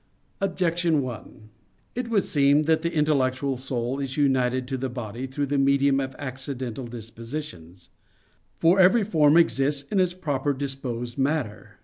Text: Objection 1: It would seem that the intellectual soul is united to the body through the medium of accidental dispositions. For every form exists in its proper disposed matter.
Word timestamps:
Objection 0.41 1.03
1: 1.03 1.49
It 1.93 2.09
would 2.09 2.23
seem 2.23 2.63
that 2.63 2.81
the 2.81 2.91
intellectual 2.91 3.55
soul 3.55 3.99
is 3.99 4.17
united 4.17 4.67
to 4.67 4.75
the 4.75 4.89
body 4.89 5.27
through 5.27 5.45
the 5.45 5.59
medium 5.59 5.99
of 5.99 6.15
accidental 6.17 6.87
dispositions. 6.87 7.89
For 8.57 8.79
every 8.79 9.03
form 9.03 9.37
exists 9.37 9.87
in 9.91 9.99
its 9.99 10.15
proper 10.15 10.53
disposed 10.53 11.19
matter. 11.19 11.77